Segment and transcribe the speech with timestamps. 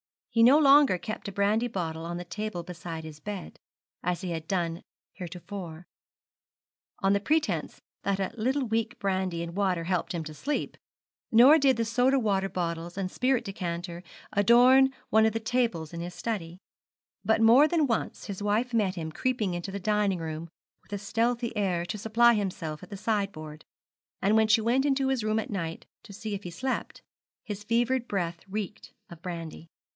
[0.31, 3.59] He no longer kept a brandy bottle on the table beside his bed,
[4.01, 4.81] as he had done
[5.11, 5.85] heretofore,
[6.99, 10.75] on the pretence that a little weak brandy and water helped him to sleep,
[11.31, 14.01] nor did the soda water bottles and spirit decanter
[14.31, 16.57] adorn one of the tables in his study;
[17.23, 20.47] but more than once his wife met him creeping to the dining room
[20.81, 23.65] with a stealthy air to supply himself at the sideboard,
[24.21, 27.03] and when she went into his room at night to see if he slept,
[27.43, 29.69] his fevered breath reeked of brandy.